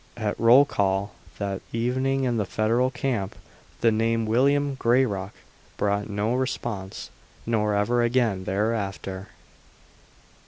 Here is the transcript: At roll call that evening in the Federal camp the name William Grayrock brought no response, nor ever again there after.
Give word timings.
At 0.17 0.39
roll 0.39 0.65
call 0.65 1.13
that 1.37 1.61
evening 1.71 2.23
in 2.23 2.37
the 2.37 2.45
Federal 2.47 2.89
camp 2.89 3.35
the 3.81 3.91
name 3.91 4.25
William 4.25 4.73
Grayrock 4.77 5.33
brought 5.77 6.09
no 6.09 6.33
response, 6.33 7.11
nor 7.45 7.75
ever 7.75 8.01
again 8.01 8.45
there 8.45 8.73
after. 8.73 9.27